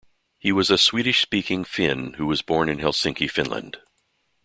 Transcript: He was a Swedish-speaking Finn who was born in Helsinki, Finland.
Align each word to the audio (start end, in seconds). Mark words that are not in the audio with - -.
He 0.39 0.51
was 0.51 0.71
a 0.71 0.79
Swedish-speaking 0.79 1.63
Finn 1.65 2.13
who 2.13 2.25
was 2.25 2.41
born 2.41 2.69
in 2.69 2.79
Helsinki, 2.79 3.29
Finland. 3.29 3.77